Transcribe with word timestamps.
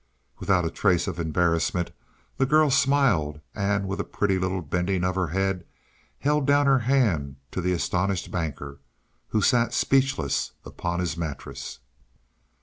Without 0.39 0.65
a 0.65 0.71
trace 0.71 1.05
of 1.07 1.19
embarrassment 1.19 1.91
the 2.37 2.47
girl 2.47 2.71
smiled 2.71 3.39
and 3.53 3.87
with 3.87 3.99
a 3.99 4.03
pretty 4.03 4.39
little 4.39 4.63
bending 4.63 5.03
of 5.03 5.13
her 5.13 5.27
head, 5.27 5.63
held 6.17 6.47
down 6.47 6.65
her 6.65 6.79
hand 6.79 7.35
to 7.51 7.61
the 7.61 7.71
astonished 7.71 8.31
Banker, 8.31 8.79
who 9.27 9.43
sat 9.43 9.75
speechless 9.75 10.53
upon 10.65 11.01
his 11.01 11.17
mattress. 11.17 11.77